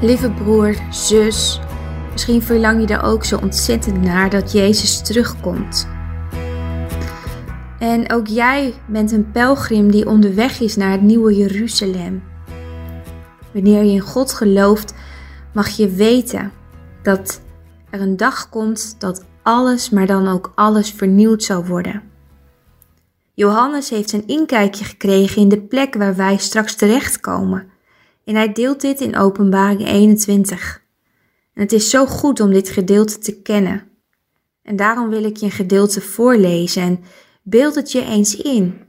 Lieve 0.00 0.30
broer, 0.30 0.74
zus, 0.90 1.60
misschien 2.12 2.42
verlang 2.42 2.80
je 2.80 2.94
er 2.94 3.02
ook 3.02 3.24
zo 3.24 3.36
ontzettend 3.36 4.02
naar 4.02 4.30
dat 4.30 4.52
Jezus 4.52 5.02
terugkomt. 5.02 5.88
En 7.78 8.12
ook 8.12 8.26
jij 8.26 8.74
bent 8.88 9.12
een 9.12 9.30
pelgrim 9.30 9.90
die 9.90 10.06
onderweg 10.06 10.60
is 10.60 10.76
naar 10.76 10.90
het 10.90 11.02
nieuwe 11.02 11.36
Jeruzalem. 11.36 12.22
Wanneer 13.52 13.84
je 13.84 13.92
in 13.92 14.00
God 14.00 14.32
gelooft, 14.32 14.94
mag 15.54 15.68
je 15.68 15.88
weten 15.88 16.52
dat 17.02 17.40
er 17.90 18.00
een 18.00 18.16
dag 18.16 18.48
komt 18.48 19.00
dat 19.00 19.24
alles, 19.42 19.90
maar 19.90 20.06
dan 20.06 20.28
ook 20.28 20.52
alles 20.54 20.90
vernieuwd 20.90 21.42
zal 21.42 21.64
worden. 21.64 22.02
Johannes 23.34 23.90
heeft 23.90 24.12
een 24.12 24.26
inkijkje 24.26 24.84
gekregen 24.84 25.42
in 25.42 25.48
de 25.48 25.60
plek 25.60 25.94
waar 25.94 26.16
wij 26.16 26.36
straks 26.36 26.74
terechtkomen. 26.74 27.74
En 28.26 28.34
hij 28.34 28.52
deelt 28.52 28.80
dit 28.80 29.00
in 29.00 29.16
Openbaring 29.16 29.86
21. 29.86 30.82
En 31.54 31.62
het 31.62 31.72
is 31.72 31.90
zo 31.90 32.06
goed 32.06 32.40
om 32.40 32.50
dit 32.52 32.68
gedeelte 32.68 33.18
te 33.18 33.42
kennen. 33.42 33.82
En 34.62 34.76
daarom 34.76 35.08
wil 35.08 35.24
ik 35.24 35.36
je 35.36 35.44
een 35.44 35.52
gedeelte 35.52 36.00
voorlezen 36.00 36.82
en 36.82 37.04
beeld 37.42 37.74
het 37.74 37.92
je 37.92 38.04
eens 38.04 38.36
in. 38.36 38.80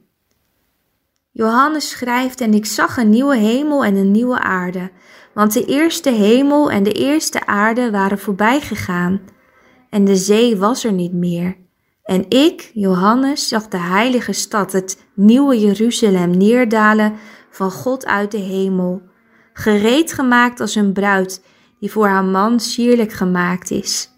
Johannes 1.32 1.90
schrijft: 1.90 2.42
En 2.42 2.54
ik 2.54 2.66
zag 2.66 2.98
een 2.98 3.10
nieuwe 3.10 3.38
hemel 3.38 3.86
en 3.86 3.96
een 3.96 4.12
nieuwe 4.12 4.40
aarde, 4.40 4.92
want 5.34 5.54
de 5.54 5.66
eerste 5.66 6.10
hemel 6.10 6.72
en 6.72 6.84
de 6.84 6.94
eerste 6.94 7.46
aarde 7.46 7.92
waren 7.92 8.20
voorbij 8.20 8.62
gegaan, 8.62 9.22
en 9.90 10.06
de 10.06 10.16
zee 10.16 10.58
was 10.58 10.84
er 10.84 10.94
niet 10.94 11.14
meer. 11.14 11.58
En 12.04 12.26
ik, 12.30 12.72
Johannes, 12.74 13.48
zag 13.48 13.68
de 13.68 13.78
heilige 13.78 14.34
stad, 14.34 14.72
het 14.72 15.04
nieuwe 15.14 15.60
Jeruzalem, 15.60 16.38
neerdalen 16.38 17.14
van 17.50 17.72
God 17.72 18.06
uit 18.06 18.32
de 18.32 18.38
hemel, 18.38 19.02
gereed 19.58 20.14
gemaakt 20.14 20.60
als 20.60 20.76
een 20.76 20.94
bruid 20.94 21.44
die 21.80 21.92
voor 21.92 22.08
haar 22.08 22.24
man 22.24 22.60
sierlijk 22.60 23.12
gemaakt 23.12 23.72
is. 23.72 24.12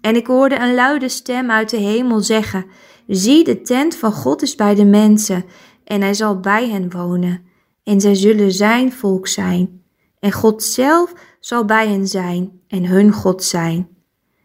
En 0.00 0.16
ik 0.16 0.26
hoorde 0.26 0.58
een 0.58 0.74
luide 0.74 1.08
stem 1.08 1.50
uit 1.50 1.70
de 1.70 1.76
hemel 1.76 2.20
zeggen: 2.20 2.66
Zie, 3.06 3.44
de 3.44 3.62
tent 3.62 3.96
van 3.96 4.12
God 4.12 4.42
is 4.42 4.54
bij 4.54 4.74
de 4.74 4.84
mensen, 4.84 5.44
en 5.84 6.00
hij 6.00 6.14
zal 6.14 6.40
bij 6.40 6.68
hen 6.68 6.90
wonen, 6.90 7.44
en 7.84 8.00
zij 8.00 8.14
zullen 8.14 8.52
zijn 8.52 8.92
volk 8.92 9.26
zijn. 9.26 9.82
En 10.18 10.32
God 10.32 10.62
zelf 10.62 11.12
zal 11.40 11.64
bij 11.64 11.88
hen 11.88 12.06
zijn 12.06 12.60
en 12.68 12.84
hun 12.84 13.12
God 13.12 13.42
zijn. 13.42 13.88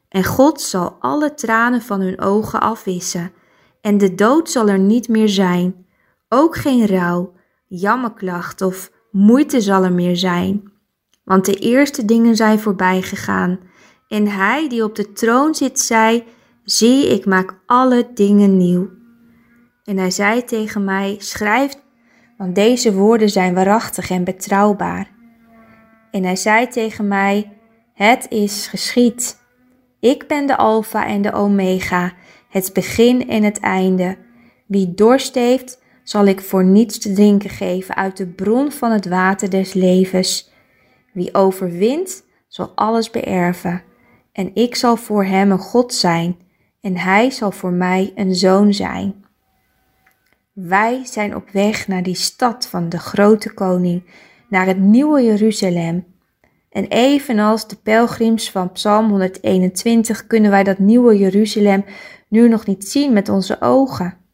En 0.09 0.23
God 0.23 0.61
zal 0.61 0.95
alle 0.99 1.33
tranen 1.33 1.81
van 1.81 2.01
hun 2.01 2.21
ogen 2.21 2.59
afwissen, 2.59 3.31
en 3.81 3.97
de 3.97 4.15
dood 4.15 4.49
zal 4.49 4.67
er 4.67 4.79
niet 4.79 5.07
meer 5.07 5.29
zijn, 5.29 5.85
ook 6.29 6.55
geen 6.55 6.87
rouw, 6.87 7.33
jammerklacht 7.67 8.61
of 8.61 8.95
moeite 9.17 9.61
zal 9.61 9.83
er 9.83 9.93
meer 9.93 10.17
zijn. 10.17 10.71
Want 11.23 11.45
de 11.45 11.55
eerste 11.55 12.05
dingen 12.05 12.35
zijn 12.35 12.59
voorbij 12.59 13.01
gegaan, 13.01 13.59
en 14.07 14.27
hij 14.27 14.69
die 14.69 14.83
op 14.83 14.95
de 14.95 15.11
troon 15.11 15.55
zit 15.55 15.79
zei, 15.79 16.23
zie 16.63 17.07
ik 17.07 17.25
maak 17.25 17.59
alle 17.65 18.07
dingen 18.13 18.57
nieuw. 18.57 18.89
En 19.83 19.97
hij 19.97 20.11
zei 20.11 20.43
tegen 20.43 20.83
mij, 20.83 21.15
schrijf, 21.19 21.73
want 22.37 22.55
deze 22.55 22.93
woorden 22.93 23.29
zijn 23.29 23.53
waarachtig 23.53 24.09
en 24.09 24.23
betrouwbaar. 24.23 25.11
En 26.11 26.23
hij 26.23 26.35
zei 26.35 26.67
tegen 26.67 27.07
mij, 27.07 27.57
het 27.93 28.25
is 28.29 28.67
geschied. 28.67 29.41
Ik 29.99 30.27
ben 30.27 30.45
de 30.45 30.57
Alpha 30.57 31.07
en 31.07 31.21
de 31.21 31.33
Omega, 31.33 32.13
het 32.49 32.73
begin 32.73 33.29
en 33.29 33.43
het 33.43 33.59
einde. 33.59 34.17
Wie 34.67 34.93
dorst 34.93 35.35
heeft, 35.35 35.81
zal 36.09 36.25
ik 36.25 36.41
voor 36.41 36.63
niets 36.63 36.97
te 36.97 37.13
drinken 37.13 37.49
geven 37.49 37.95
uit 37.95 38.17
de 38.17 38.27
bron 38.27 38.71
van 38.71 38.91
het 38.91 39.07
water 39.07 39.49
des 39.49 39.73
levens. 39.73 40.51
Wie 41.13 41.33
overwint, 41.33 42.23
zal 42.47 42.71
alles 42.75 43.09
beërven. 43.09 43.83
En 44.31 44.51
ik 44.53 44.75
zal 44.75 44.97
voor 44.97 45.25
hem 45.25 45.51
een 45.51 45.59
God 45.59 45.93
zijn, 45.93 46.37
en 46.81 46.97
hij 46.97 47.29
zal 47.29 47.51
voor 47.51 47.71
mij 47.71 48.11
een 48.15 48.35
zoon 48.35 48.73
zijn. 48.73 49.25
Wij 50.53 51.05
zijn 51.05 51.35
op 51.35 51.49
weg 51.49 51.87
naar 51.87 52.03
die 52.03 52.15
stad 52.15 52.67
van 52.67 52.89
de 52.89 52.99
grote 52.99 53.53
koning, 53.53 54.03
naar 54.49 54.65
het 54.65 54.79
nieuwe 54.79 55.23
Jeruzalem. 55.23 56.05
En 56.69 56.87
evenals 56.87 57.67
de 57.67 57.75
pelgrims 57.75 58.51
van 58.51 58.71
Psalm 58.71 59.09
121 59.09 60.27
kunnen 60.27 60.51
wij 60.51 60.63
dat 60.63 60.79
nieuwe 60.79 61.17
Jeruzalem 61.17 61.85
nu 62.27 62.47
nog 62.47 62.65
niet 62.65 62.87
zien 62.87 63.13
met 63.13 63.29
onze 63.29 63.61
ogen. 63.61 64.26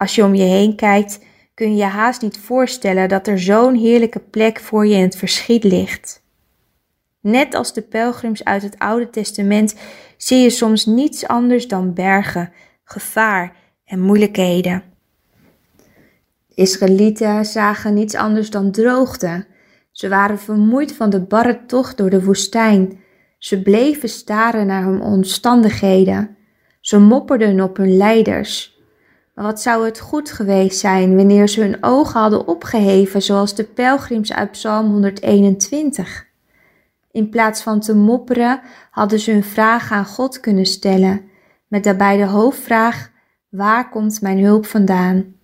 Als 0.00 0.14
je 0.14 0.24
om 0.24 0.34
je 0.34 0.42
heen 0.42 0.76
kijkt, 0.76 1.20
kun 1.54 1.70
je 1.70 1.76
je 1.76 1.84
haast 1.84 2.22
niet 2.22 2.38
voorstellen 2.38 3.08
dat 3.08 3.26
er 3.26 3.38
zo'n 3.38 3.74
heerlijke 3.74 4.18
plek 4.18 4.60
voor 4.60 4.86
je 4.86 4.94
in 4.94 5.02
het 5.02 5.16
verschiet 5.16 5.64
ligt. 5.64 6.22
Net 7.20 7.54
als 7.54 7.72
de 7.72 7.82
pelgrims 7.82 8.44
uit 8.44 8.62
het 8.62 8.78
Oude 8.78 9.10
Testament 9.10 9.74
zie 10.16 10.38
je 10.38 10.50
soms 10.50 10.86
niets 10.86 11.26
anders 11.26 11.68
dan 11.68 11.94
bergen, 11.94 12.52
gevaar 12.84 13.56
en 13.84 14.00
moeilijkheden. 14.00 14.82
De 16.46 16.54
Israëlieten 16.54 17.44
zagen 17.44 17.94
niets 17.94 18.14
anders 18.14 18.50
dan 18.50 18.70
droogte. 18.70 19.46
Ze 19.90 20.08
waren 20.08 20.38
vermoeid 20.38 20.92
van 20.92 21.10
de 21.10 21.20
barre 21.20 21.66
tocht 21.66 21.96
door 21.96 22.10
de 22.10 22.24
woestijn. 22.24 23.00
Ze 23.38 23.62
bleven 23.62 24.08
staren 24.08 24.66
naar 24.66 24.84
hun 24.84 25.00
omstandigheden. 25.00 26.36
Ze 26.80 26.98
mopperden 26.98 27.60
op 27.60 27.76
hun 27.76 27.96
leiders. 27.96 28.79
Wat 29.40 29.60
zou 29.60 29.84
het 29.84 30.00
goed 30.00 30.30
geweest 30.30 30.78
zijn 30.78 31.16
wanneer 31.16 31.48
ze 31.48 31.60
hun 31.60 31.76
ogen 31.80 32.20
hadden 32.20 32.46
opgeheven, 32.46 33.22
zoals 33.22 33.54
de 33.54 33.64
pelgrims 33.64 34.32
uit 34.32 34.50
Psalm 34.50 34.90
121? 34.90 36.26
In 37.10 37.28
plaats 37.28 37.62
van 37.62 37.80
te 37.80 37.94
mopperen, 37.94 38.60
hadden 38.90 39.20
ze 39.20 39.30
hun 39.30 39.44
vraag 39.44 39.92
aan 39.92 40.04
God 40.04 40.40
kunnen 40.40 40.66
stellen, 40.66 41.22
met 41.68 41.84
daarbij 41.84 42.16
de 42.16 42.24
hoofdvraag: 42.24 43.10
Waar 43.48 43.88
komt 43.88 44.20
mijn 44.20 44.44
hulp 44.44 44.66
vandaan? 44.66 45.34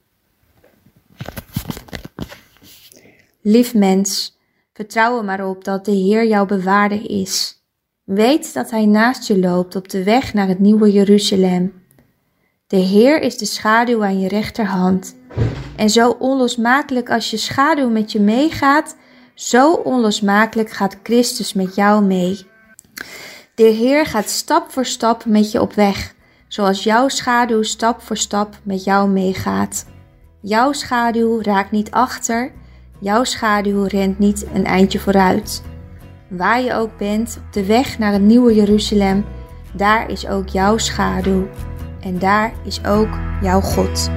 Lief 3.40 3.74
mens, 3.74 4.38
vertrouw 4.72 5.18
er 5.18 5.24
maar 5.24 5.48
op 5.48 5.64
dat 5.64 5.84
de 5.84 5.92
Heer 5.92 6.26
jouw 6.26 6.46
bewaarder 6.46 7.10
is. 7.10 7.62
Weet 8.04 8.54
dat 8.54 8.70
Hij 8.70 8.86
naast 8.86 9.26
je 9.26 9.38
loopt 9.38 9.76
op 9.76 9.88
de 9.88 10.04
weg 10.04 10.34
naar 10.34 10.48
het 10.48 10.58
nieuwe 10.58 10.92
Jeruzalem. 10.92 11.85
De 12.66 12.77
Heer 12.77 13.21
is 13.21 13.38
de 13.38 13.44
schaduw 13.44 14.04
aan 14.04 14.21
je 14.21 14.28
rechterhand. 14.28 15.16
En 15.77 15.91
zo 15.91 16.10
onlosmakelijk 16.19 17.10
als 17.10 17.31
je 17.31 17.37
schaduw 17.37 17.91
met 17.91 18.12
je 18.12 18.21
meegaat, 18.21 18.97
zo 19.34 19.72
onlosmakelijk 19.72 20.71
gaat 20.71 20.99
Christus 21.03 21.53
met 21.53 21.75
jou 21.75 22.04
mee. 22.04 22.47
De 23.54 23.62
Heer 23.62 24.06
gaat 24.06 24.28
stap 24.28 24.71
voor 24.71 24.87
stap 24.87 25.25
met 25.25 25.53
je 25.53 25.60
op 25.60 25.72
weg, 25.72 26.15
zoals 26.49 26.82
jouw 26.84 27.09
schaduw 27.09 27.62
stap 27.62 28.00
voor 28.00 28.16
stap 28.16 28.59
met 28.62 28.84
jou 28.84 29.09
meegaat. 29.09 29.87
Jouw 30.41 30.72
schaduw 30.72 31.43
raakt 31.43 31.71
niet 31.71 31.91
achter, 31.91 32.53
jouw 32.98 33.25
schaduw 33.25 33.84
rent 33.84 34.19
niet 34.19 34.47
een 34.54 34.65
eindje 34.65 34.98
vooruit. 34.98 35.62
Waar 36.28 36.62
je 36.62 36.75
ook 36.75 36.98
bent, 36.98 37.38
op 37.47 37.53
de 37.53 37.66
weg 37.66 37.98
naar 37.98 38.12
het 38.12 38.22
nieuwe 38.22 38.54
Jeruzalem, 38.54 39.25
daar 39.72 40.10
is 40.10 40.27
ook 40.27 40.48
jouw 40.48 40.78
schaduw. 40.78 41.48
En 42.00 42.18
daar 42.18 42.52
is 42.64 42.84
ook 42.84 43.18
jouw 43.40 43.60
God. 43.60 44.10